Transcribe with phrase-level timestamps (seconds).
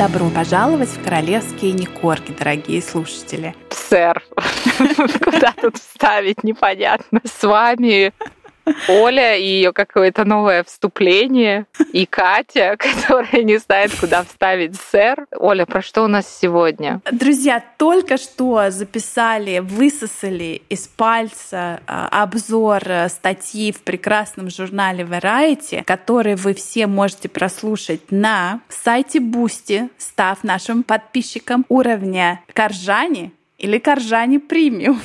[0.00, 3.54] Добро пожаловать в королевские не корги, дорогие слушатели.
[3.68, 4.22] Сэр,
[5.22, 7.20] куда тут вставить, непонятно.
[7.22, 8.14] С вами
[8.88, 15.26] Оля и ее какое-то новое вступление, и Катя, которая не знает, куда вставить сэр.
[15.36, 17.00] Оля, про что у нас сегодня?
[17.10, 25.84] Друзья, только что записали, высосали из пальца а, обзор э, статьи в прекрасном журнале Variety,
[25.84, 34.38] который вы все можете прослушать на сайте Бусти, став нашим подписчиком уровня Коржани или Коржани
[34.38, 35.00] премиум.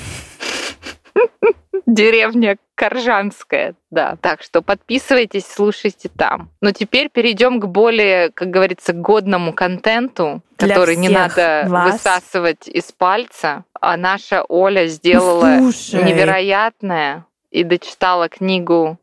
[1.96, 4.18] Деревня Коржанская, да.
[4.22, 6.50] Так что подписывайтесь, слушайте там.
[6.62, 11.94] Но теперь перейдем к более, как говорится, годному контенту, Для который не надо вас.
[11.94, 13.64] высасывать из пальца.
[13.80, 16.04] А наша Оля сделала слушай.
[16.04, 18.98] невероятное и дочитала книгу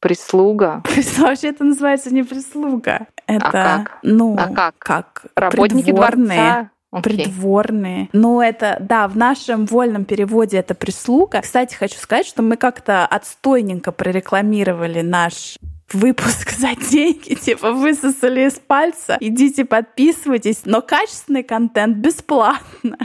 [0.00, 0.82] «Прислуга».
[1.18, 3.06] Вообще это называется не прислуга.
[3.26, 3.98] Это, как?
[4.02, 4.74] ну, А как?
[4.78, 6.70] как Работники дворца.
[6.96, 7.24] Окей.
[7.24, 8.08] Придворные.
[8.14, 11.42] Ну, это, да, в нашем вольном переводе это прислуга.
[11.42, 15.58] Кстати, хочу сказать, что мы как-то отстойненько прорекламировали наш
[15.92, 22.98] выпуск за деньги, типа высосали из пальца, идите подписывайтесь, но качественный контент бесплатно.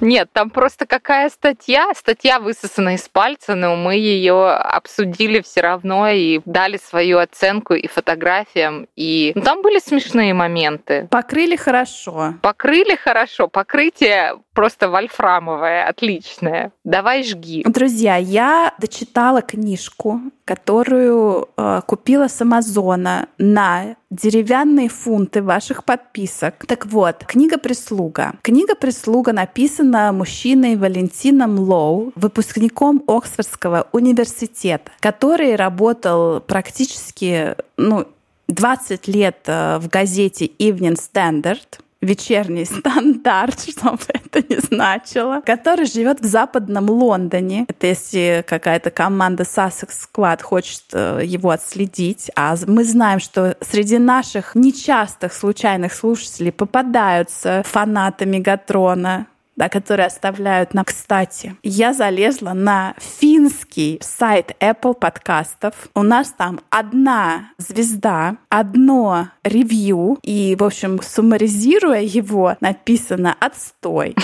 [0.00, 1.92] Нет, там просто какая статья?
[1.94, 7.86] Статья высосана из пальца, но мы ее обсудили все равно и дали свою оценку и
[7.86, 8.86] фотографиям.
[8.96, 11.08] И ну, там были смешные моменты.
[11.10, 12.34] Покрыли хорошо.
[12.42, 16.72] Покрыли хорошо, покрытие просто вольфрамовое, отличное.
[16.84, 17.62] Давай жги.
[17.66, 26.66] Друзья, я дочитала книжку, которую э, купила с Амазона на деревянные фунты ваших подписок.
[26.66, 28.34] Так вот, книга «Прислуга».
[28.42, 38.06] Книга «Прислуга» написана мужчиной Валентином Лоу, выпускником Оксфордского университета, который работал практически, ну,
[38.48, 45.86] 20 лет э, в газете Evening Standard, вечерний стандарт, что бы это ни значило, который
[45.86, 47.64] живет в западном Лондоне.
[47.68, 52.30] Это если какая-то команда Sussex Squad хочет э, его отследить.
[52.36, 59.26] А мы знаем, что среди наших нечастых случайных слушателей попадаются фанаты Мегатрона,
[59.62, 60.84] да, которые оставляют нам.
[60.84, 65.88] Кстати, я залезла на финский сайт Apple подкастов.
[65.94, 74.16] У нас там одна звезда, одно ревью, и, в общем, суммаризируя его, написано «отстой».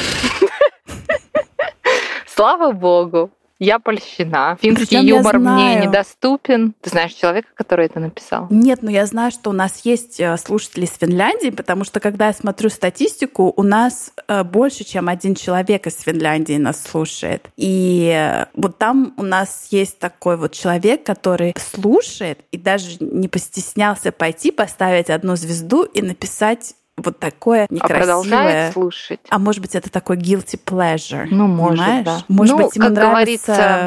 [2.27, 3.31] Слава богу.
[3.59, 4.57] Я польщена.
[4.61, 6.75] Финский Причём я юмор мне недоступен.
[6.81, 8.47] Ты знаешь человека, который это написал?
[8.51, 12.29] Нет, но я знаю, что у нас есть э, слушатели из Финляндии, потому что когда
[12.29, 17.51] я смотрю статистику, у нас э, больше, чем один человек из Финляндии нас слушает.
[17.57, 23.27] И э, вот там у нас есть такой вот человек, который слушает и даже не
[23.27, 27.99] постеснялся пойти поставить одну звезду и написать вот такое А некрасивое.
[28.01, 29.21] продолжает слушать?
[29.31, 31.27] А может быть, это такой guilty pleasure.
[31.31, 32.05] Ну, может, понимаешь?
[32.05, 32.19] да.
[32.29, 33.79] Может Ну, быть, ему как нравится говорится,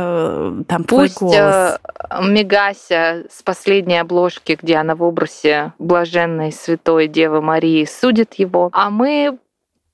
[0.60, 1.36] э, там твой Пусть голос.
[1.38, 1.78] э,
[2.22, 8.90] Мегася с последней обложки, где она в образе блаженной святой Девы Марии судит его, а
[8.90, 9.38] мы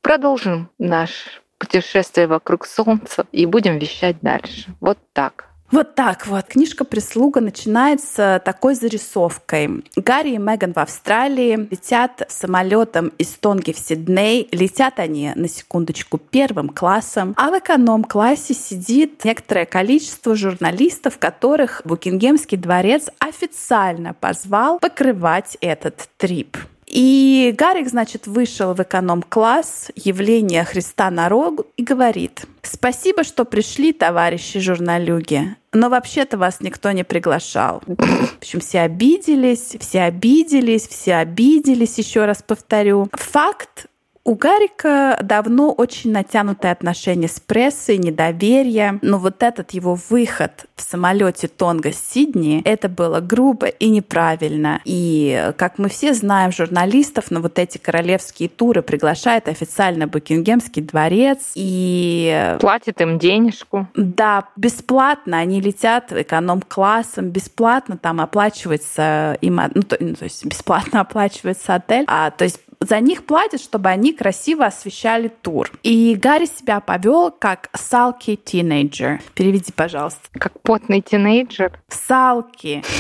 [0.01, 4.67] продолжим наш путешествие вокруг Солнца и будем вещать дальше.
[4.79, 5.46] Вот так.
[5.69, 6.45] Вот так вот.
[6.45, 9.83] Книжка «Прислуга» начинается такой зарисовкой.
[9.97, 14.47] Гарри и Меган в Австралии летят самолетом из Тонги в Сидней.
[14.53, 17.33] Летят они, на секундочку, первым классом.
[17.35, 26.57] А в эконом-классе сидит некоторое количество журналистов, которых Букингемский дворец официально позвал покрывать этот трип.
[26.87, 34.59] И Гарик, значит, вышел в эконом-класс явления Христа народу и говорит, «Спасибо, что пришли, товарищи
[34.59, 37.83] журналюги, но вообще-то вас никто не приглашал».
[37.85, 43.09] В общем, все обиделись, все обиделись, все обиделись, еще раз повторю.
[43.11, 43.87] Факт
[44.27, 48.99] у Гарика давно очень натянутые отношения с прессой, недоверие.
[49.01, 54.81] Но вот этот его выход в самолете Тонга Сидни, это было грубо и неправильно.
[54.83, 61.51] И, как мы все знаем, журналистов на вот эти королевские туры приглашает официально Букингемский дворец.
[61.55, 63.87] И Платит им денежку.
[63.95, 70.99] да, бесплатно они летят эконом-классом, бесплатно там оплачивается им, ну, то, ну, то есть бесплатно
[70.99, 75.69] оплачивается отель, а, то есть за них платят, чтобы они красиво освещали тур.
[75.83, 79.21] И Гарри себя повел как салки тинейджер.
[79.33, 80.21] Переведи, пожалуйста.
[80.33, 81.79] Как потный тинейджер.
[81.89, 82.83] Салки.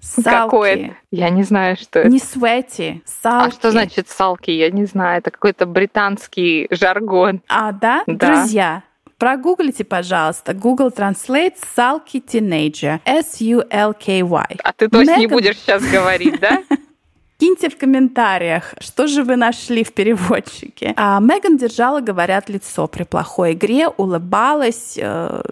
[0.00, 0.28] Салки.
[0.30, 0.96] Какое?
[1.10, 2.08] Я не знаю, что это.
[2.08, 3.48] Не свети, салки.
[3.48, 4.50] А что значит салки?
[4.50, 5.18] Я не знаю.
[5.18, 7.42] Это какой-то британский жаргон.
[7.48, 8.02] А, да?
[8.06, 8.36] Да.
[8.36, 8.82] Друзья,
[9.18, 10.52] прогуглите, пожалуйста.
[10.54, 13.00] Google Translate Sulky Teenager.
[13.04, 14.56] S-U-L-K-Y.
[14.62, 16.62] А ты точно не Меган- будешь сейчас говорить, да?
[17.38, 20.94] Киньте в комментариях, что же вы нашли в переводчике.
[20.96, 25.42] А Меган держала, говорят, лицо при плохой игре, улыбалась, э,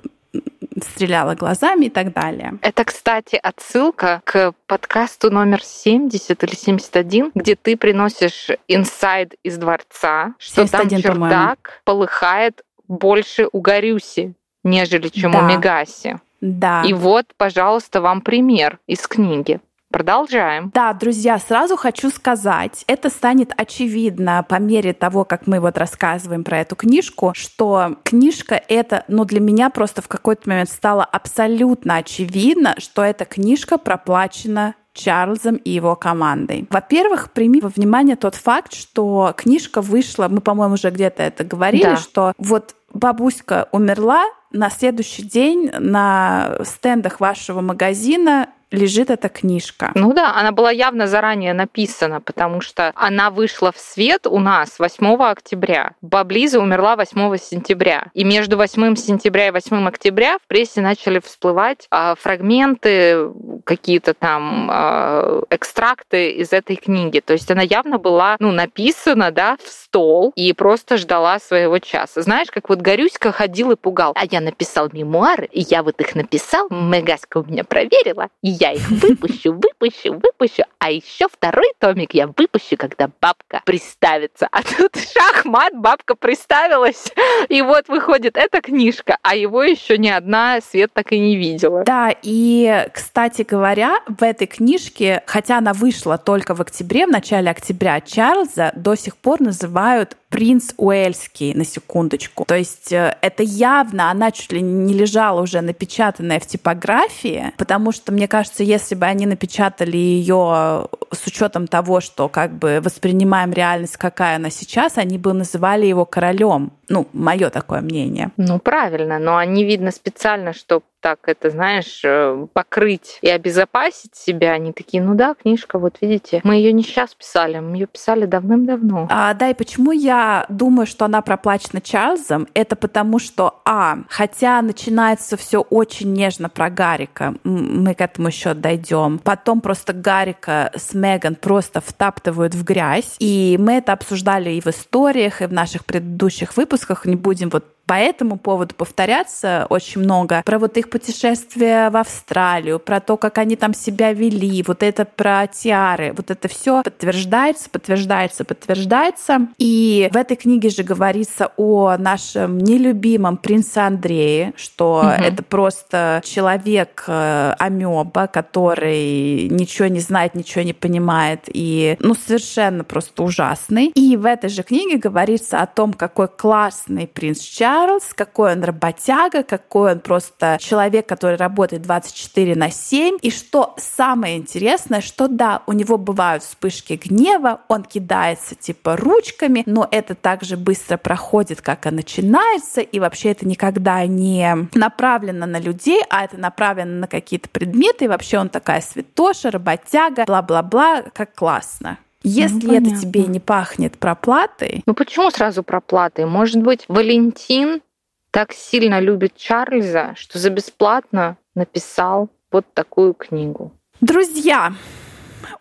[0.80, 2.54] стреляла глазами и так далее.
[2.62, 10.34] Это, кстати, отсылка к подкасту номер 70 или 71, где ты приносишь инсайд из дворца,
[10.38, 14.34] что 71, там чердак полыхает больше у Горюси,
[14.64, 15.40] нежели чем да.
[15.40, 16.18] у Мегаси.
[16.40, 16.82] Да.
[16.84, 19.60] И вот, пожалуйста, вам пример из книги.
[19.92, 20.70] Продолжаем.
[20.72, 26.44] Да, друзья, сразу хочу сказать, это станет очевидно по мере того, как мы вот рассказываем
[26.44, 31.96] про эту книжку, что книжка это, ну для меня просто в какой-то момент стало абсолютно
[31.96, 36.66] очевидно, что эта книжка проплачена Чарльзом и его командой.
[36.70, 41.82] Во-первых, прими во внимание тот факт, что книжка вышла, мы, по-моему, уже где-то это говорили,
[41.82, 41.96] да.
[41.96, 49.92] что вот бабуська умерла, на следующий день на стендах вашего магазина лежит эта книжка.
[49.94, 54.78] Ну да, она была явно заранее написана, потому что она вышла в свет у нас
[54.78, 55.92] 8 октября.
[56.00, 58.06] Баблиза умерла 8 сентября.
[58.14, 63.28] И между 8 сентября и 8 октября в прессе начали всплывать а, фрагменты,
[63.64, 67.20] какие-то там а, экстракты из этой книги.
[67.20, 72.22] То есть она явно была ну, написана да, в стол и просто ждала своего часа.
[72.22, 74.12] Знаешь, как вот Горюська ходил и пугал.
[74.16, 78.72] А я написал мемуары, и я вот их написал, Мегаска у меня проверила, и я
[78.72, 80.62] их выпущу, выпущу, выпущу.
[80.78, 84.48] А еще второй томик я выпущу, когда бабка приставится.
[84.52, 87.12] А тут шахмат, бабка приставилась.
[87.48, 91.82] И вот выходит эта книжка, а его еще ни одна Свет так и не видела.
[91.82, 97.50] Да, и, кстати говоря, в этой книжке, хотя она вышла только в октябре, в начале
[97.50, 102.46] октября, Чарльза до сих пор называют принц Уэльский, на секундочку.
[102.46, 107.92] То есть э, это явно, она чуть ли не лежала уже напечатанная в типографии, потому
[107.92, 113.52] что, мне кажется, если бы они напечатали ее с учетом того, что как бы воспринимаем
[113.52, 116.72] реальность, какая она сейчас, они бы называли его королем.
[116.92, 118.32] Ну, мое такое мнение.
[118.36, 124.52] Ну, правильно, но они, видно, специально, чтобы так это, знаешь, э, покрыть и обезопасить себя,
[124.52, 128.24] они такие, ну да, книжка, вот видите, мы ее не сейчас писали, мы ее писали
[128.24, 129.08] давным-давно.
[129.10, 134.62] А, да, и почему я думаю, что она проплачена Чарльзом, это потому что, а, хотя
[134.62, 140.94] начинается все очень нежно про Гарика, мы к этому еще дойдем, потом просто Гарика с
[140.94, 145.84] Меган просто втаптывают в грязь, и мы это обсуждали и в историях, и в наших
[145.84, 150.42] предыдущих выпусках, не будем вот по этому поводу повторяться очень много.
[150.44, 155.04] Про вот их путешествие в Австралию, про то, как они там себя вели, вот это
[155.04, 159.48] про тиары, вот это все подтверждается, подтверждается, подтверждается.
[159.58, 165.08] И в этой книге же говорится о нашем нелюбимом принце Андрее, что угу.
[165.08, 172.84] это просто человек э, амеба, который ничего не знает, ничего не понимает и ну совершенно
[172.84, 173.86] просто ужасный.
[173.94, 178.64] И в этой же книге говорится о том, какой классный принц Чарльз, Чарльз, какой он
[178.64, 183.16] работяга, какой он просто человек, который работает 24 на 7.
[183.22, 189.62] И что самое интересное, что да, у него бывают вспышки гнева, он кидается типа ручками,
[189.64, 195.58] но это также быстро проходит, как и начинается, и вообще это никогда не направлено на
[195.58, 201.34] людей, а это направлено на какие-то предметы, и вообще он такая святоша, работяга, бла-бла-бла, как
[201.34, 201.96] классно.
[202.22, 204.82] Если ну, это тебе не пахнет проплатой...
[204.86, 206.26] Ну почему сразу проплатой?
[206.26, 207.82] Может быть, Валентин
[208.30, 213.72] так сильно любит Чарльза, что за бесплатно написал вот такую книгу.
[214.00, 214.72] Друзья,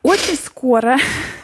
[0.04, 0.98] очень скоро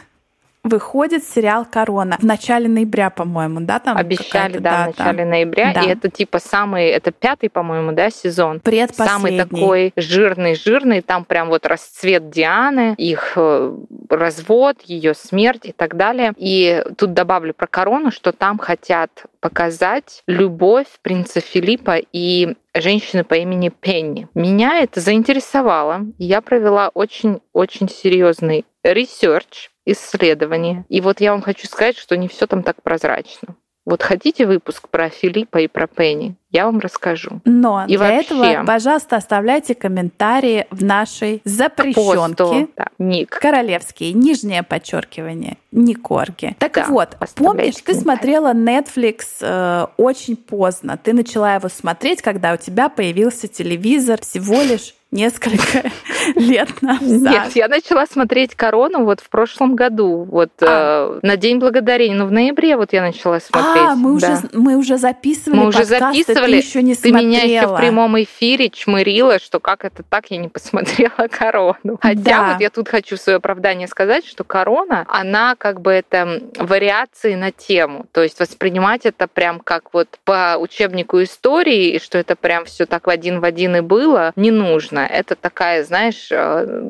[0.68, 3.78] выходит сериал «Корона» в начале ноября, по-моему, да?
[3.78, 4.92] Там Обещали, да, дата.
[4.92, 5.72] в начале ноября.
[5.74, 5.82] Да.
[5.82, 8.60] И это типа самый, это пятый, по-моему, да, сезон.
[8.92, 11.00] Самый такой жирный-жирный.
[11.02, 13.76] Там прям вот расцвет Дианы, их э,
[14.08, 16.32] развод, ее смерть и так далее.
[16.36, 19.10] И тут добавлю про «Корону», что там хотят
[19.40, 24.28] показать любовь принца Филиппа и женщины по имени Пенни.
[24.34, 26.06] Меня это заинтересовало.
[26.18, 30.84] Я провела очень-очень серьезный research исследования.
[30.88, 33.56] И вот я вам хочу сказать, что не все там так прозрачно.
[33.88, 36.36] Вот хотите выпуск про Филиппа и про Пенни?
[36.50, 37.40] Я вам расскажу.
[37.46, 42.68] Но и для вообще, этого, пожалуйста, оставляйте комментарии в нашей запрещенке.
[42.76, 43.30] Да, ник.
[43.30, 46.54] Королевские, нижнее подчеркивание, Никорги.
[46.58, 50.98] Так да, вот, помнишь, ты смотрела Netflix э, очень поздно.
[51.02, 55.90] Ты начала его смотреть, когда у тебя появился телевизор всего лишь несколько
[56.34, 57.02] лет назад.
[57.02, 61.18] Нет, я начала смотреть «Корону» вот в прошлом году, вот а.
[61.22, 63.84] э, на День Благодарения, ну в ноябре вот я начала смотреть.
[63.88, 64.32] А, мы, да.
[64.34, 67.26] уже, мы уже записывали Мы уже записывали, ты еще не ты смотрела.
[67.26, 71.98] меня еще в прямом эфире чмырила, что как это так, я не посмотрела «Корону».
[72.02, 72.52] Хотя да.
[72.52, 77.50] вот я тут хочу свое оправдание сказать, что «Корона», она как бы это вариации на
[77.50, 82.66] тему, то есть воспринимать это прям как вот по учебнику истории, и что это прям
[82.66, 84.97] все так в один в один и было, не нужно.
[85.06, 86.88] Это такая, знаешь, э,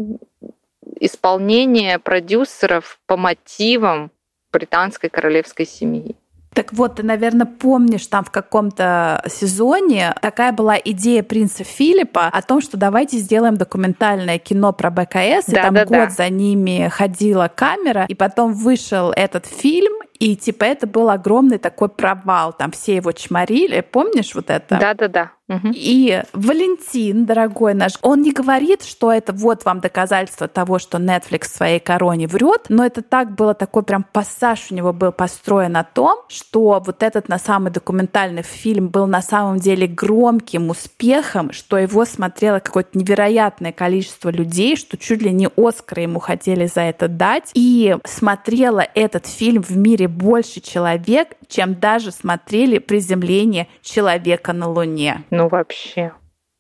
[1.01, 4.11] исполнение продюсеров по мотивам
[4.53, 6.17] британской королевской семьи.
[6.55, 12.43] Так вот, ты, наверное, помнишь, там в каком-то сезоне такая была идея принца Филиппа о
[12.43, 16.11] том, что давайте сделаем документальное кино про БКС, да, и там да, год да.
[16.11, 21.89] за ними ходила камера, и потом вышел этот фильм, и типа это был огромный такой
[21.89, 24.79] провал, там все его чморили, помнишь вот это?
[24.79, 25.33] Да-да-да.
[25.75, 31.45] И Валентин, дорогой наш, он не говорит, что это вот вам доказательство того, что Netflix
[31.45, 35.77] в своей короне врет, но это так было, такой прям пассаж у него был построен
[35.79, 41.53] о том, что вот этот на самый документальный фильм был на самом деле громким успехом,
[41.53, 46.83] что его смотрело какое-то невероятное количество людей, что чуть ли не Оскара ему хотели за
[46.83, 47.51] это дать.
[47.55, 55.25] И смотрела этот фильм в мире больше человек, чем даже смотрели приземление человека на Луне.
[55.31, 56.13] Ну вообще,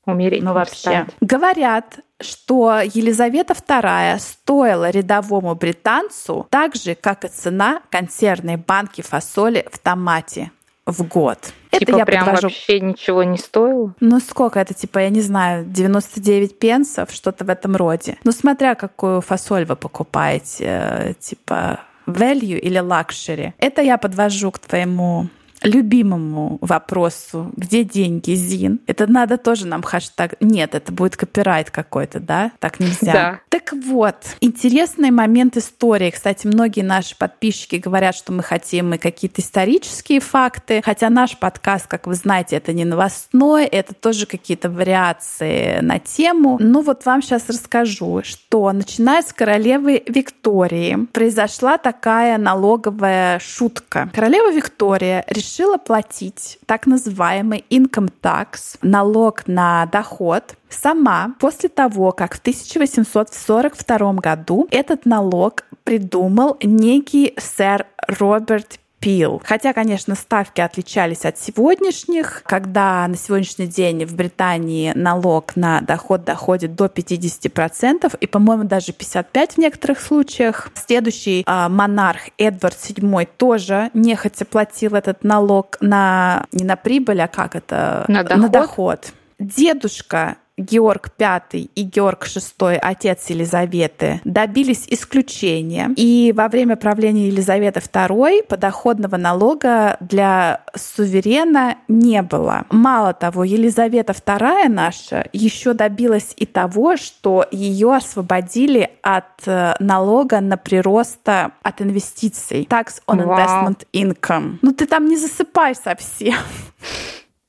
[0.05, 1.07] умереть ну, вообще.
[1.21, 9.67] Говорят, что Елизавета II стоила рядовому британцу так же, как и цена консервной банки фасоли
[9.71, 10.50] в томате
[10.88, 11.52] в год.
[11.71, 12.49] Типа это я прям подвожу...
[12.49, 13.95] вообще ничего не стоило?
[14.00, 18.17] Ну сколько это, типа, я не знаю, 99 пенсов, что-то в этом роде.
[18.25, 23.53] Ну смотря какую фасоль вы покупаете, э, типа value или luxury.
[23.59, 25.29] Это я подвожу к твоему
[25.62, 28.81] любимому вопросу, где деньги, Зин.
[28.87, 30.35] Это надо тоже нам хэштег...
[30.41, 32.53] Нет, это будет копирайт какой-то, да?
[32.61, 33.12] Так нельзя.
[33.12, 33.41] Да.
[33.49, 36.11] Так вот, интересный момент истории.
[36.11, 41.87] Кстати, многие наши подписчики говорят, что мы хотим и какие-то исторические факты, хотя наш подкаст,
[41.87, 46.57] как вы знаете, это не новостной, это тоже какие-то вариации на тему.
[46.61, 54.11] Ну вот вам сейчас расскажу, что начиная с королевы Виктории произошла такая налоговая шутка.
[54.15, 62.12] Королева Виктория решила решила платить так называемый income tax, налог на доход, сама после того,
[62.12, 69.40] как в 1842 году этот налог придумал некий сэр Роберт пил.
[69.45, 76.25] Хотя, конечно, ставки отличались от сегодняшних, когда на сегодняшний день в Британии налог на доход
[76.25, 80.71] доходит до 50% и, по-моему, даже 55% в некоторых случаях.
[80.87, 87.28] Следующий э, монарх Эдвард VII тоже нехотя платил этот налог на не на прибыль, а
[87.28, 88.05] как это?
[88.09, 88.43] На доход.
[88.43, 89.12] На доход.
[89.38, 95.91] Дедушка Георг V и Георг VI, отец Елизаветы, добились исключения.
[95.97, 102.67] И во время правления Елизаветы II подоходного налога для суверена не было.
[102.71, 110.41] Мало того, Елизавета II наша еще добилась и того, что ее освободили от э, налога
[110.41, 112.67] на прироста от инвестиций.
[112.69, 114.59] Tax on Investment Income.
[114.62, 116.35] Ну ты там не засыпай совсем.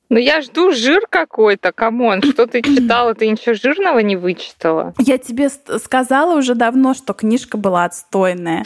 [0.09, 4.95] Ну я жду жир какой-то, come on, что ты читала, ты ничего жирного не вычитала?
[4.97, 8.65] Я тебе сказала уже давно, что книжка была отстойная.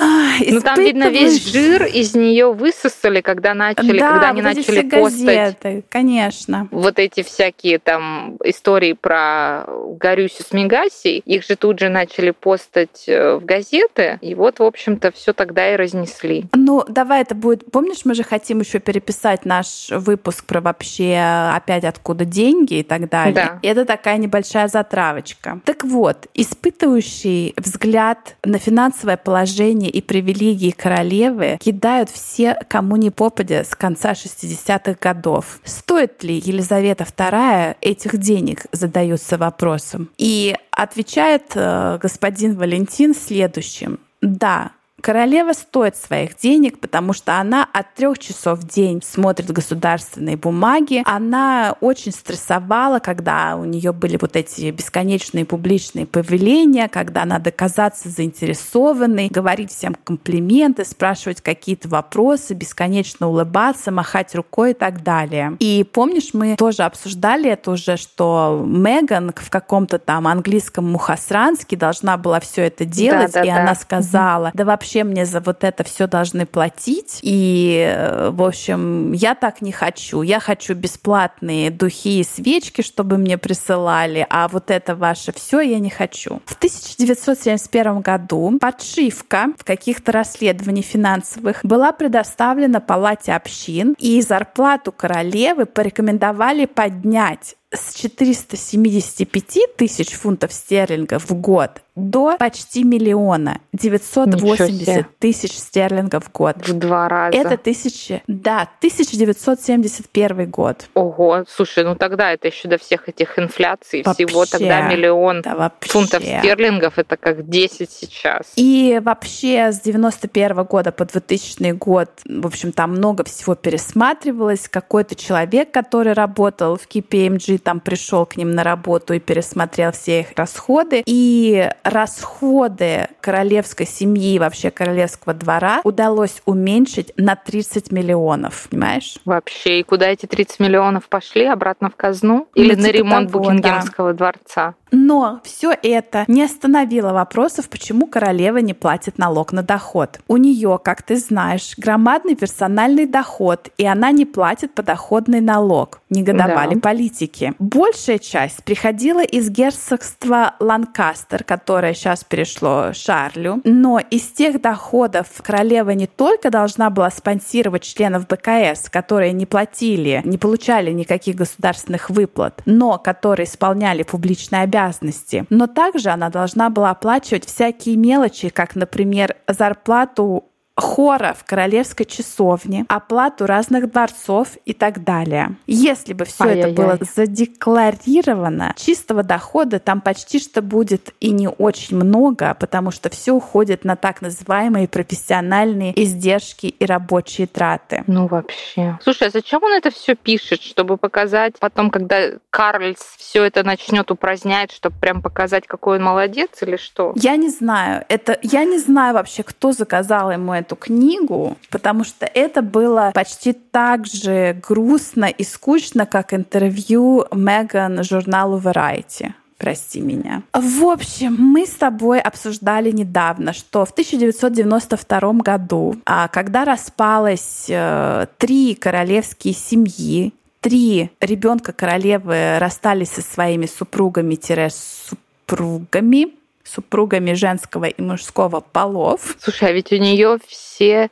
[0.00, 4.88] Ну там видно весь жир из нее высосали, когда начали, да, когда они вот начали
[4.88, 5.24] постать.
[5.24, 6.68] Газеты, конечно.
[6.70, 9.64] Вот эти всякие там истории про
[9.98, 14.62] Горюсю с Мегасей, их же тут же начали постать э, в газеты, и вот, в
[14.62, 16.44] общем-то, все тогда и разнесли.
[16.54, 17.70] Ну, давай это будет...
[17.70, 23.08] Помнишь, мы же хотим еще переписать наш выпуск про вообще опять откуда деньги и так
[23.08, 23.34] далее.
[23.34, 23.58] Да.
[23.62, 25.60] И это такая небольшая затравочка.
[25.64, 33.64] Так вот, испытывающий взгляд на финансовое положение и привилегии королевы кидают все, кому не попадя
[33.64, 35.60] с конца 60-х годов.
[35.64, 40.10] Стоит ли Елизавета II этих денег, задается вопросом.
[40.16, 44.00] И отвечает э, господин Валентин следующим.
[44.22, 50.36] Да, Королева стоит своих денег, потому что она от трех часов в день смотрит государственные
[50.36, 51.02] бумаги.
[51.06, 58.08] Она очень стрессовала, когда у нее были вот эти бесконечные публичные повеления, когда надо казаться
[58.08, 65.56] заинтересованной, говорить всем комплименты, спрашивать какие-то вопросы, бесконечно улыбаться, махать рукой и так далее.
[65.60, 72.16] И помнишь, мы тоже обсуждали это уже, что Меган в каком-то там английском мухасранске должна
[72.16, 73.62] была все это делать, да, да, и да.
[73.62, 77.20] она сказала, да вообще вообще мне за вот это все должны платить.
[77.22, 80.22] И, э, в общем, я так не хочу.
[80.22, 85.78] Я хочу бесплатные духи и свечки, чтобы мне присылали, а вот это ваше все я
[85.78, 86.40] не хочу.
[86.44, 95.66] В 1971 году подшивка в каких-то расследований финансовых была предоставлена Палате общин, и зарплату королевы
[95.66, 103.60] порекомендовали поднять с 475 тысяч фунтов стерлингов в год до почти миллиона.
[103.72, 106.56] 980 тысяч стерлингов в год.
[106.66, 107.36] В два раза.
[107.36, 108.22] Это тысячи...
[108.26, 110.88] Да, 1971 год.
[110.94, 115.72] Ого, слушай, ну тогда это еще до всех этих инфляций вообще, всего, тогда миллион да,
[115.80, 118.52] фунтов стерлингов, это как 10 сейчас.
[118.56, 124.68] И вообще с 91 года по 2000 год, в общем, там много всего пересматривалось.
[124.68, 130.20] Какой-то человек, который работал в KPMG, там пришел к ним на работу и пересмотрел все
[130.20, 131.02] их расходы.
[131.06, 139.16] И расходы королевской семьи, вообще королевского двора удалось уменьшить на 30 миллионов, понимаешь?
[139.24, 141.44] Вообще, и куда эти 30 миллионов пошли?
[141.46, 142.48] Обратно в казну?
[142.54, 144.18] Или ну, на типа ремонт того, Букингемского да.
[144.18, 144.74] дворца?
[144.92, 150.20] Но все это не остановило вопросов, почему королева не платит налог на доход.
[150.28, 156.00] У нее, как ты знаешь, громадный персональный доход, и она не платит подоходный налог.
[156.10, 156.80] Негодовали да.
[156.80, 157.54] политики.
[157.58, 163.60] Большая часть приходила из герцогства Ланкастер, которое сейчас перешло Шарлю.
[163.64, 170.20] Но из тех доходов королева не только должна была спонсировать членов БКС, которые не платили,
[170.24, 175.46] не получали никаких государственных выплат, но которые исполняли публичные обязанности обязанности.
[175.50, 180.44] Но также она должна была оплачивать всякие мелочи, как, например, зарплату
[180.76, 185.56] хора в королевской часовне, оплату разных дворцов и так далее.
[185.66, 191.96] Если бы все это было задекларировано, чистого дохода там почти что будет и не очень
[191.96, 198.04] много, потому что все уходит на так называемые профессиональные издержки и рабочие траты.
[198.06, 198.98] Ну вообще.
[199.02, 204.10] Слушай, а зачем он это все пишет, чтобы показать потом, когда Карльс все это начнет
[204.10, 207.12] упразднять, чтобы прям показать, какой он молодец или что?
[207.16, 208.04] Я не знаю.
[208.08, 213.52] Это я не знаю вообще, кто заказал ему эту книгу, потому что это было почти
[213.52, 220.42] так же грустно и скучно, как интервью Меган журналу Variety прости меня.
[220.54, 228.26] В общем, мы с тобой обсуждали недавно, что в 1992 году, а, когда распалось э,
[228.38, 236.39] три королевские семьи, три ребенка королевы расстались со своими супругами-супругами,
[236.70, 239.36] супругами женского и мужского полов.
[239.40, 241.10] Слушай, а ведь у нее все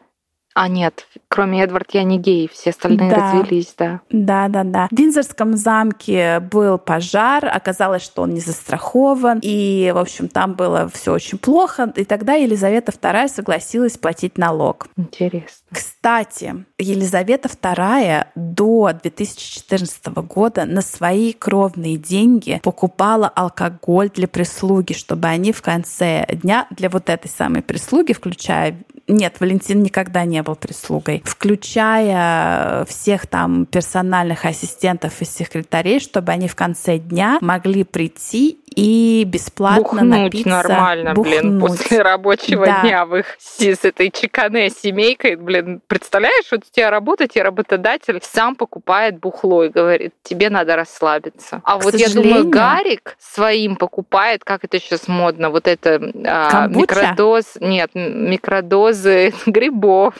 [0.61, 3.17] а нет, кроме Эдвард, я не гей, все остальные да.
[3.17, 4.01] развелись, да.
[4.11, 4.89] Да, да, да.
[4.91, 10.91] В Виндзорском замке был пожар, оказалось, что он не застрахован, и, в общем, там было
[10.93, 14.89] все очень плохо, и тогда Елизавета II согласилась платить налог.
[14.97, 15.65] Интересно.
[15.71, 25.29] Кстати, Елизавета II до 2014 года на свои кровные деньги покупала алкоголь для прислуги, чтобы
[25.29, 28.77] они в конце дня для вот этой самой прислуги, включая
[29.09, 31.23] нет, Валентин никогда не был прислугой.
[31.25, 39.25] Включая всех там персональных ассистентов и секретарей, чтобы они в конце дня могли прийти и
[39.25, 40.49] бесплатно Бухнуть напиться.
[40.49, 41.41] нормально, бухнуть.
[41.41, 42.83] блин, после рабочего да.
[42.83, 48.21] дня в их с этой чекане семейкой, блин, представляешь, вот у тебя работает, и работодатель
[48.23, 51.61] сам покупает бухло и говорит, тебе надо расслабиться.
[51.65, 56.69] А К вот я думаю, Гарик своим покупает, как это сейчас модно, вот это а,
[56.69, 60.15] микродоз, нет, микродозы грибов.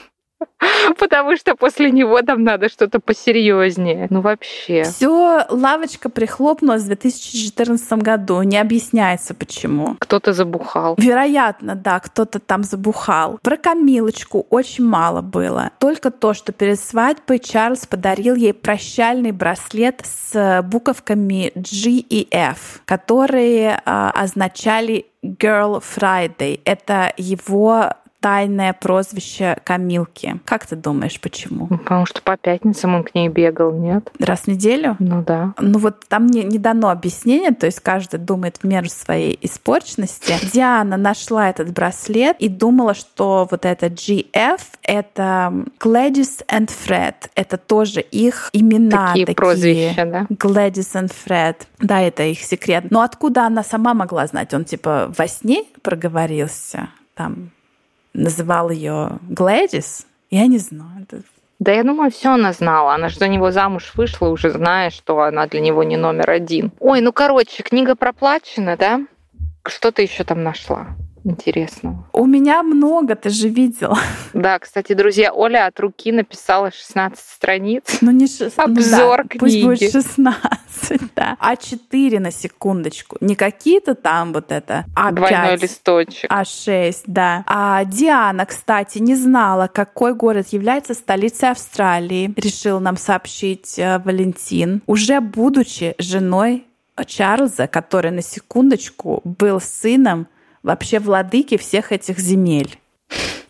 [0.99, 4.07] Потому что после него там надо что-то посерьезнее.
[4.09, 4.83] Ну вообще.
[4.83, 8.41] Все, лавочка прихлопнулась в 2014 году.
[8.43, 9.95] Не объясняется почему.
[9.99, 10.95] Кто-то забухал.
[10.97, 13.39] Вероятно, да, кто-то там забухал.
[13.41, 15.71] Про Камилочку очень мало было.
[15.79, 22.81] Только то, что перед свадьбой Чарльз подарил ей прощальный браслет с буковками G и F,
[22.85, 26.59] которые а, означали Girl Friday.
[26.63, 30.39] Это его тайное прозвище Камилки.
[30.45, 31.67] Как ты думаешь, почему?
[31.69, 34.11] Ну, потому что по пятницам он к ней бегал, нет?
[34.19, 34.95] Раз в неделю?
[34.99, 35.53] Ну да.
[35.59, 40.33] Ну вот там не, не дано объяснение, то есть каждый думает в меру своей испорченности.
[40.53, 47.15] Диана нашла этот браслет и думала, что вот это GF— это Gladys and Fred.
[47.35, 49.07] Это тоже их имена.
[49.07, 50.27] Такие, такие прозвища, да?
[50.29, 51.55] Gladys and Fred.
[51.79, 52.85] Да, это их секрет.
[52.89, 54.53] Но откуда она сама могла знать?
[54.53, 56.89] Он типа во сне проговорился?
[57.15, 57.51] Там
[58.13, 61.05] называл ее Глэдис, я не знаю.
[61.59, 62.93] Да я думаю, все она знала.
[62.93, 66.71] Она же за него замуж вышла, уже зная, что она для него не номер один.
[66.79, 69.01] Ой, ну короче, книга проплачена, да?
[69.65, 70.87] Что ты еще там нашла?
[71.29, 72.05] Интересного?
[72.13, 73.97] У меня много, ты же видел.
[74.33, 77.97] Да, кстати, друзья, Оля от руки написала 16 страниц.
[78.01, 78.59] Ну не 16.
[78.59, 79.39] Обзор да, книги.
[79.39, 81.37] Пусть будет 16, да.
[81.41, 83.17] А4 на секундочку.
[83.21, 85.11] Не какие-то там вот это А5.
[85.13, 86.31] Двойной листочек.
[86.31, 87.43] А6, да.
[87.47, 92.33] А Диана, кстати, не знала, какой город является столицей Австралии.
[92.37, 94.81] Решил нам сообщить э, Валентин.
[94.85, 96.65] Уже будучи женой
[97.05, 100.27] Чарльза, который на секундочку был сыном
[100.63, 102.79] вообще владыки всех этих земель.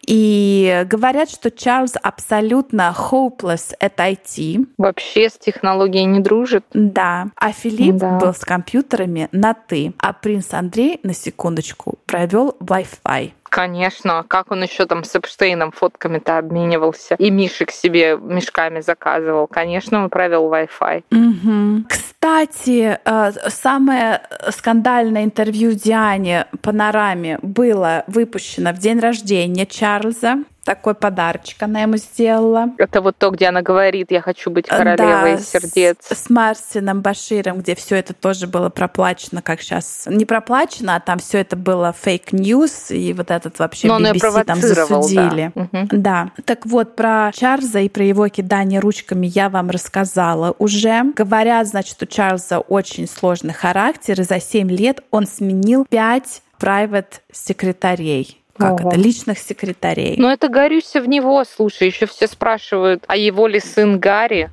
[0.08, 4.66] И говорят, что Чарльз абсолютно hopeless at IT.
[4.80, 6.66] Вообще с технологией не дружит.
[6.74, 7.28] Да.
[7.36, 8.18] А Филипп Да.
[8.18, 9.94] был с компьютерами на «ты».
[10.00, 13.34] А принц Андрей, на секундочку, провел Wi-Fi.
[13.50, 19.48] Конечно, как он еще там с Эпштейном фотками-то обменивался и Мишек себе мешками заказывал.
[19.48, 21.04] Конечно, он провел Wi-Fi.
[21.12, 21.88] Мгм.
[21.90, 30.44] Кстати, э, самое скандальное интервью Диане Панораме было выпущено в день рождения Чарльза.
[30.70, 32.68] Такой подарочек она ему сделала.
[32.78, 35.98] Это вот то, где она говорит, я хочу быть королевой Да, сердец.
[36.02, 40.04] С, с Мартином Баширом, где все это тоже было проплачено, как сейчас.
[40.06, 44.44] Не проплачено, а там все это было fake news, и вот этот вообще Но BBC
[44.44, 45.52] там засудили.
[45.56, 45.68] да.
[45.74, 45.88] Мгм.
[45.92, 46.32] Да.
[46.46, 51.02] Так вот, про Чарльза и про его кидание ручками я вам рассказала уже.
[51.16, 57.22] Говорят, значит, у Чарльза очень сложный характер, и за 7 лет он сменил 5 private
[57.32, 58.39] секретарей.
[58.60, 58.98] Как это?
[58.98, 60.16] Личных секретарей.
[60.18, 64.52] Но это Горюся в него, слушай, еще все спрашивают, а его ли сын Гарри?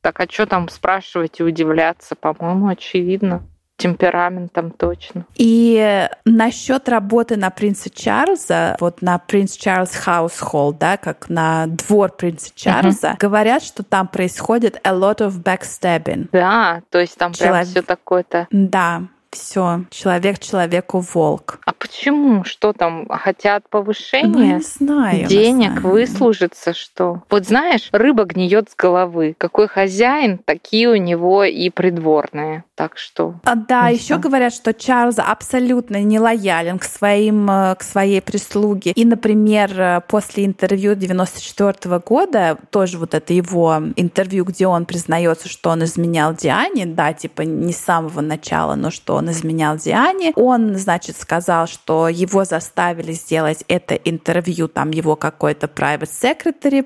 [0.00, 2.16] Так а что там спрашивать и удивляться?
[2.16, 3.42] По-моему, очевидно.
[3.76, 5.26] Темпераментом точно.
[5.36, 12.12] И насчет работы на принца Чарльза, вот на принц Чарльз Household, да, как на двор
[12.12, 16.28] принца Чарльза, говорят, что там происходит a lot of backstabbing.
[16.30, 18.46] Да, то есть там прям Человек- все такое-то.
[18.50, 19.02] Да,
[19.34, 21.58] все, человек человеку волк.
[21.66, 22.44] А почему?
[22.44, 23.06] Что там?
[23.08, 24.54] Хотят Ну, повышения?
[24.56, 25.22] не знаю.
[25.22, 27.22] на Денег самом выслужиться, что?
[27.30, 29.34] Вот знаешь, рыба гниет с головы.
[29.38, 32.64] Какой хозяин, такие у него и придворные.
[32.74, 37.74] Так что А, Да, Ну, еще говорят, что Чарльз абсолютно не лоялен к своим, э,
[37.76, 38.92] к своей прислуге.
[38.92, 45.48] И, например, э, после интервью 94 года, тоже вот это его интервью, где он признается,
[45.48, 50.32] что он изменял Диане, да, типа не с самого начала, но что он изменял Диане,
[50.34, 56.84] он, значит, сказал, что его заставили сделать это интервью, там его какой-то private secretary,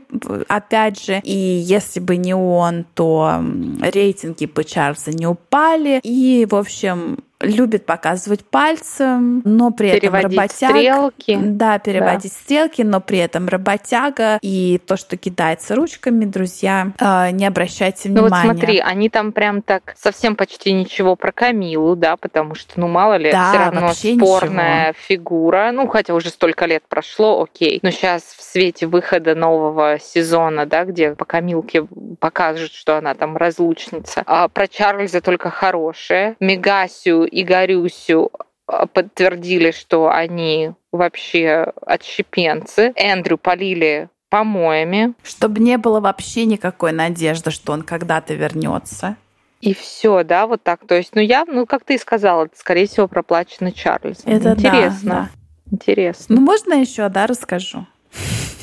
[0.49, 3.43] опять же, и если бы не он, то
[3.81, 10.39] рейтинги бы Чарльза не упали, и, в общем, любит показывать пальцем, но при этом переводить
[10.39, 10.71] работяг.
[10.71, 11.39] стрелки.
[11.43, 17.47] Да, переводить стрелки, но при этом работяга и то, что кидается ручками, друзья, э, не
[17.47, 18.51] обращайте Ну вот внимания.
[18.51, 23.17] смотри, они там прям так совсем почти ничего про Камилу, да, потому что, ну мало
[23.17, 25.71] ли, Да, все равно спорная фигура.
[25.73, 27.81] Ну, хотя уже столько лет прошло, окей.
[27.83, 31.87] Но сейчас в свете выхода нового сезона, да, где по Камилке
[32.19, 36.37] покажут, что она там разлучница, а про Чарльза только хорошее.
[36.41, 38.31] Мегасю и Горюсю
[38.67, 42.93] а, подтвердили, что они вообще отщепенцы.
[42.97, 45.15] Эндрю полили помоями.
[45.23, 49.17] Чтобы не было вообще никакой надежды, что он когда-то вернется.
[49.61, 50.87] И все, да, вот так.
[50.87, 54.31] То есть, ну я, ну как ты и сказала, это, скорее всего, проплачено Чарльзом.
[54.31, 55.11] Это да, Интересно.
[55.11, 55.31] да.
[55.71, 56.37] Интересно.
[56.37, 57.87] Ну, можно еще, да, расскажу?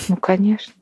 [0.08, 0.74] Ну, конечно.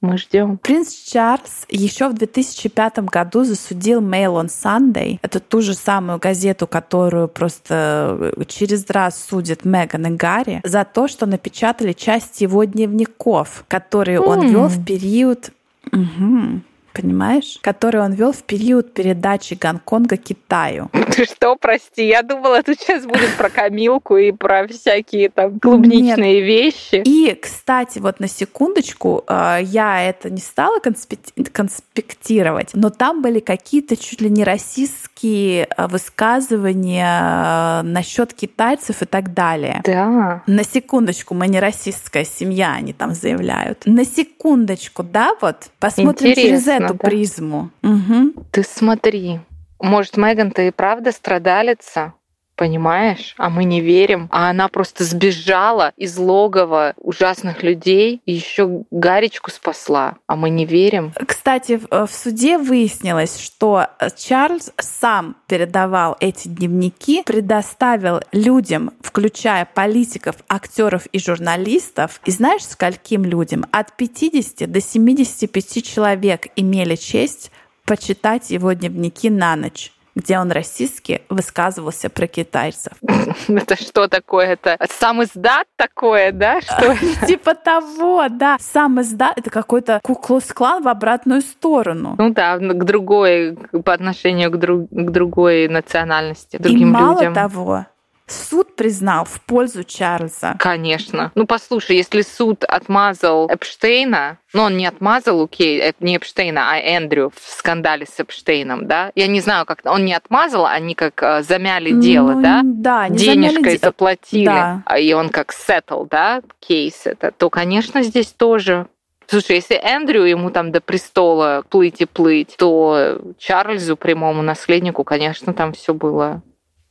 [0.00, 0.56] Мы ждем.
[0.56, 6.66] Принц Чарльз еще в 2005 году засудил Mail on Sunday, это ту же самую газету,
[6.66, 13.64] которую просто через раз судит Меган и Гарри, за то, что напечатали часть его дневников,
[13.68, 14.50] которые он М.
[14.50, 15.50] вел в период...
[15.92, 16.62] Мгм.
[16.92, 17.58] Понимаешь?
[17.62, 20.90] Который он вел в период передачи Гонконга Китаю.
[21.16, 26.40] Ты что, прости, я думала, тут сейчас будет про Камилку и про всякие там клубничные
[26.40, 27.02] вещи.
[27.04, 33.40] И, кстати, вот на секундочку, э, я это не стала конспек- конспектировать, но там были
[33.40, 39.82] какие-то чуть ли не российские э, высказывания э, насчет китайцев и так далее.
[39.84, 40.42] Да.
[40.46, 43.82] На секундочку, мы не российская семья, они там заявляют.
[43.84, 46.98] На секундочку, да, вот посмотрим через Интересно, эту да.
[46.98, 47.70] призму.
[47.82, 48.34] Мгм.
[48.50, 49.40] Ты смотри.
[49.80, 52.14] Может, Меган-то и правда страдалица?
[52.60, 53.34] Понимаешь?
[53.38, 54.28] А мы не верим.
[54.30, 60.18] А она просто сбежала из логова ужасных людей и еще Гаречку спасла.
[60.26, 61.14] А мы не верим.
[61.26, 70.36] Кстати, в в суде выяснилось, что Чарльз сам передавал эти дневники, предоставил людям, включая политиков,
[70.46, 72.20] актеров и журналистов.
[72.26, 73.64] И знаешь, скольким людям?
[73.70, 77.50] От 50 до 75 человек имели честь
[77.86, 79.92] почитать его дневники на ночь.
[80.14, 82.92] Где он расистски высказывался про китайцев.
[83.48, 84.46] Это что такое?
[84.46, 86.60] Это сам издат такое, да?
[86.60, 86.96] Что
[87.26, 88.56] Типа того, да.
[88.60, 92.14] Сам издат— это какой-то куклус-клан в обратную сторону.
[92.18, 97.34] Ну да, к другой, по отношению к, друг, к другой национальности, другим И мало людям.
[97.34, 97.86] того,
[98.30, 100.56] суд признал в пользу Чарльза.
[100.58, 101.32] Конечно.
[101.34, 107.32] Ну, послушай, если суд отмазал Эпштейна, ну, он не отмазал, окей, не Эпштейна, а Эндрю
[107.34, 109.12] в скандале с Эпштейном, да?
[109.14, 112.60] Я не знаю, как он не отмазал, они как э, замяли дело, Ну, да?
[112.64, 114.82] Да, не Денежкой замяли заплатили, Да.
[114.86, 118.86] а и он как сеттл, да, кейс это, то, конечно, здесь тоже
[119.30, 125.54] Слушай, если Эндрю ему там до престола плыть и плыть, то Чарльзу, прямому наследнику, конечно,
[125.54, 126.42] там все было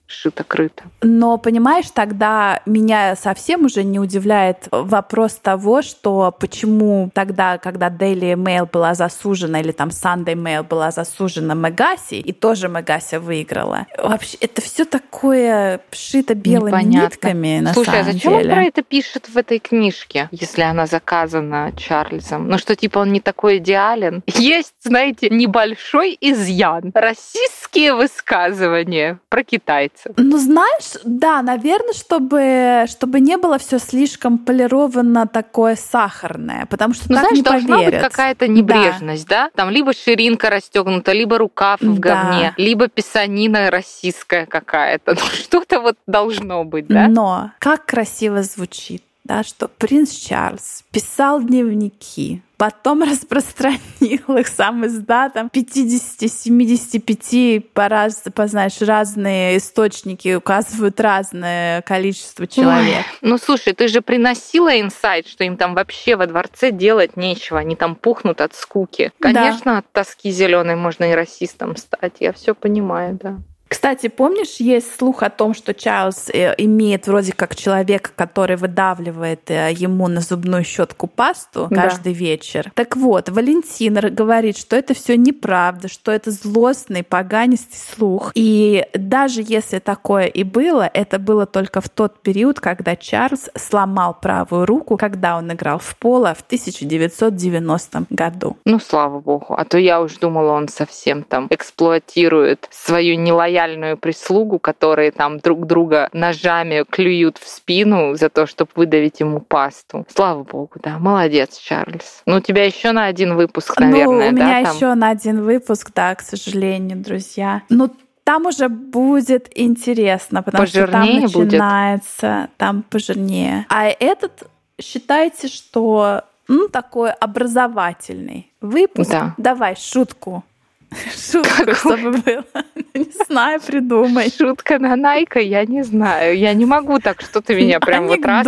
[0.09, 0.83] шито-крыто.
[1.01, 8.33] Но, понимаешь, тогда меня совсем уже не удивляет вопрос того, что почему тогда, когда Daily
[8.33, 13.85] Mail была засужена, или там Sunday Mail была засужена Мегаси, и тоже Мегаси выиграла.
[13.97, 17.05] Вообще, это все такое шито белыми Непонятно.
[17.05, 18.49] нитками, на Слушай, а самом зачем деле.
[18.49, 22.47] он про это пишет в этой книжке, если она заказана Чарльзом?
[22.47, 24.23] Ну что, типа, он не такой идеален?
[24.25, 26.91] Есть, знаете, небольшой изъян.
[26.93, 29.98] Расистские высказывания про китайцев.
[30.17, 37.05] Ну, знаешь, да, наверное, чтобы, чтобы не было все слишком полировано такое сахарное, потому что
[37.09, 38.01] Ну, так знаешь, не должна поверят.
[38.01, 39.49] быть какая-то небрежность, да.
[39.55, 42.15] Там либо ширинка расстегнута, либо рукав в Да.
[42.15, 45.15] говне, либо писанина российская какая-то.
[45.19, 47.07] Ну, что-то вот должно быть, да?
[47.07, 55.51] Но как красиво звучит, да, что принц Чарльз писал дневники, потом распространил их сам издатом
[55.53, 63.05] 50-75 по, раз, по знаешь, разные источники указывают разное количество человек.
[63.21, 67.75] Ну, слушай, ты же приносила инсайт, что им там вообще во дворце делать нечего, они
[67.75, 69.11] там пухнут от скуки.
[69.19, 69.31] Да.
[69.31, 73.37] Конечно, от тоски зеленой можно и расистом стать, я все понимаю, да.
[73.69, 79.51] Кстати, помнишь, есть слух о том, что Чарльз э, имеет вроде как человека, который выдавливает
[79.51, 81.83] э, ему на зубную щетку пасту Да.
[81.83, 82.71] каждый вечер.
[82.73, 88.31] Так вот, Валентин говорит, что это все неправда, что это злостный, поганистый слух.
[88.33, 94.17] И даже если такое и было, это было только в тот период, когда Чарльз сломал
[94.19, 98.57] правую руку, когда он играл в поло в 1990 году.
[98.65, 99.53] Ну, слава богу.
[99.55, 103.15] А то я уж думала, он совсем там эксплуатирует свою
[103.59, 109.39] нелояльную прислугу, которые там друг друга ножами клюют в спину за то, чтобы выдавить ему
[109.39, 110.05] пасту.
[110.13, 110.97] Слава богу, да.
[110.99, 112.21] Молодец, Чарльз.
[112.25, 114.45] Ну, у тебя еще на один выпуск, наверное, ну, у да?
[114.45, 114.75] меня там?
[114.75, 117.63] еще на один выпуск, да, к сожалению, друзья.
[117.69, 117.89] Ну,
[118.23, 121.51] там уже будет интересно, потому Пожирнее что там будет?
[121.51, 123.65] начинается, там пожирнее.
[123.69, 124.43] А этот
[124.79, 129.11] считайте, что ну, такой образовательный выпуск.
[129.11, 129.33] Да.
[129.37, 130.43] Давай шутку.
[130.91, 131.75] Шутку, Какую?
[131.75, 132.45] чтобы было.
[132.93, 134.31] Не знаю, придумай.
[134.35, 136.37] Шутка на Найка, я не знаю.
[136.37, 138.47] Я не могу так, что ты меня прям вот раз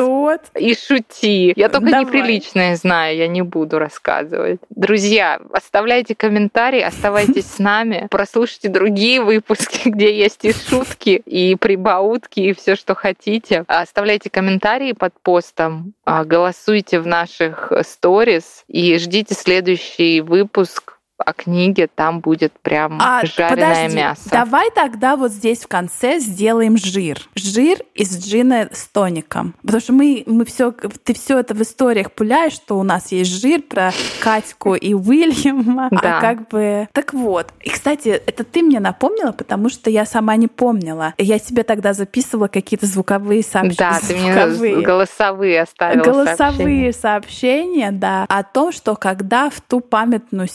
[0.55, 1.53] и шути.
[1.55, 4.59] Я только неприличное знаю, я не буду рассказывать.
[4.69, 12.39] Друзья, оставляйте комментарии, оставайтесь с нами, прослушайте другие выпуски, где есть и шутки, и прибаутки,
[12.39, 13.63] и все, что хотите.
[13.67, 21.87] Оставляйте комментарии под постом, а, голосуйте в наших сторис и ждите следующий выпуск о книге,
[21.93, 24.29] там будет прям А, жареное подожди, мясо.
[24.31, 27.19] давай тогда вот здесь в конце сделаем жир.
[27.35, 29.53] Жир из джина с тоником.
[29.61, 33.31] Потому что мы, мы все, ты все это в историях пуляешь, что у нас есть
[33.41, 35.89] жир про Катьку и Уильяма.
[35.91, 36.17] Да.
[36.17, 36.87] А как бы...
[36.93, 37.47] Так вот.
[37.61, 41.13] И, кстати, это ты мне напомнила, потому что я сама не помнила.
[41.17, 43.75] Я тебе тогда записывала какие-то звуковые сообщения.
[43.77, 44.81] Да, ты мне Звуковые.
[44.81, 46.93] голосовые оставила Голосовые сообщения.
[46.93, 50.47] сообщения, да, о том, что когда в ту памятную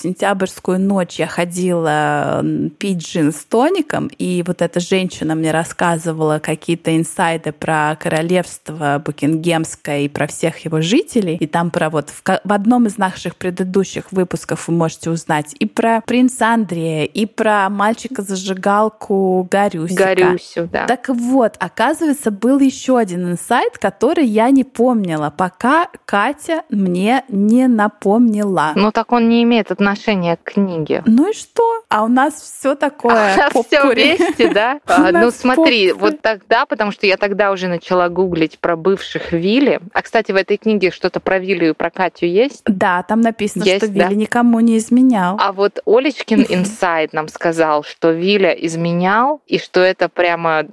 [0.56, 2.44] сентябрьскую ночь я ходила
[2.78, 10.00] пить джин с тоником, и вот эта женщина мне рассказывала какие-то инсайды про королевство Букингемское
[10.00, 14.12] и про всех его жителей, и там про вот в, в одном из наших предыдущих
[14.12, 20.14] выпусков вы можете узнать и про принца Андрея, и про мальчика-зажигалку Гарюсика.
[20.14, 20.86] Горюсю, да.
[20.86, 27.68] Так вот, оказывается, был еще один инсайт, который я не помнила, пока Катя мне не
[27.68, 28.72] напомнила.
[28.74, 31.02] Ну так он не имеет отношения к книге.
[31.06, 31.82] Ну и что?
[31.88, 33.34] А у нас все такое.
[33.50, 34.16] все попкури.
[34.16, 34.80] вместе, да?
[34.86, 36.12] А, Ну смотри, попкури.
[36.12, 39.80] вот тогда, потому что я тогда уже начала гуглить про бывших Вилли.
[39.92, 42.62] А, кстати, в этой книге что-то про Вилли и про Катю есть?
[42.64, 44.04] Да, там написано, Есть, что да?
[44.08, 45.36] Вилли никому не изменял.
[45.40, 50.64] А вот Олечкин инсайд нам сказал, что Виля изменял, и что это прямо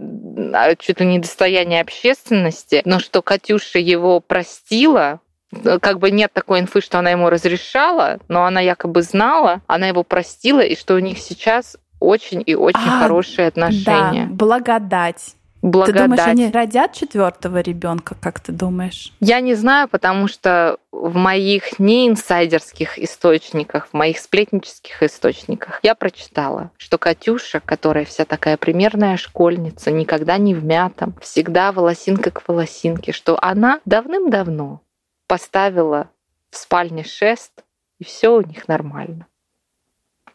[0.54, 5.20] а, чуть ли не достояние общественности, но что Катюша его простила,
[5.82, 10.04] как бы нет такой инфы, что она ему разрешала, но она якобы знала, она его
[10.04, 14.28] простила, и что у них сейчас очень и очень а, хорошие отношения.
[14.28, 15.96] Да, благодать благодать.
[15.96, 19.14] Ты думаешь, они родят четвертого ребенка, как ты думаешь?
[19.20, 25.96] Я не знаю, потому что в моих не инсайдерских источниках, в моих сплетнических источниках я
[25.96, 32.48] прочитала, что Катюша, которая вся такая примерная школьница, никогда не в мятом, всегда волосинка к
[32.48, 34.82] волосинке, что она давным-давно
[35.34, 36.12] поставила
[36.52, 37.64] в спальне шест,
[37.98, 39.26] и все у них нормально.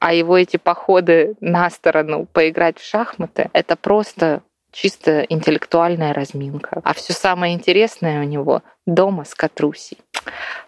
[0.00, 6.80] А его эти походы на сторону поиграть в шахматы, это просто чисто интеллектуальная разминка.
[6.82, 9.98] А все самое интересное у него дома с Катрусей.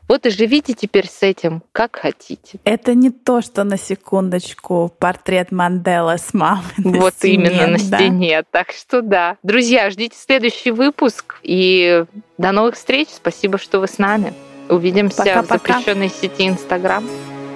[0.09, 2.59] Вот и живите теперь с этим, как хотите.
[2.65, 6.65] Это не то, что на секундочку портрет Мандела с мамой.
[6.79, 7.99] На вот стене, именно на да?
[7.99, 8.43] стене.
[8.51, 9.37] Так что да.
[9.43, 11.37] Друзья, ждите следующий выпуск.
[11.43, 12.05] И
[12.39, 13.09] до новых встреч.
[13.15, 14.35] Спасибо, что вы с нами.
[14.69, 15.43] Увидимся Пока-пока.
[15.43, 17.05] в запрещенной сети Инстаграм.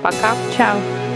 [0.03, 0.35] Пока.
[0.57, 1.14] Чао.